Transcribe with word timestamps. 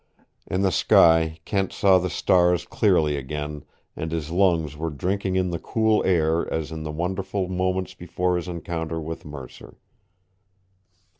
In 0.47 0.63
the 0.63 0.71
sky 0.71 1.37
Kent 1.45 1.71
saw 1.71 1.99
the 1.99 2.09
stars 2.09 2.65
clearly 2.65 3.15
again, 3.17 3.63
and 3.95 4.11
his 4.11 4.31
lungs 4.31 4.75
were 4.75 4.89
drinking 4.89 5.35
in 5.35 5.51
the 5.51 5.59
cool 5.59 6.03
air 6.05 6.51
as 6.51 6.71
in 6.71 6.81
the 6.81 6.89
wonderful 6.91 7.47
moments 7.47 7.93
before 7.93 8.35
his 8.35 8.47
encounter 8.47 8.99
with 8.99 9.25
Mercer. 9.25 9.77